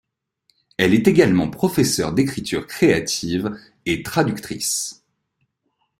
[0.77, 3.55] Elle est également professeure d'écriture créative
[3.85, 5.03] et traductrice.